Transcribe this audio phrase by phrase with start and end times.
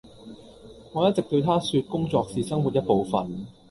[0.93, 3.45] 我一直對她說工作是生活一部分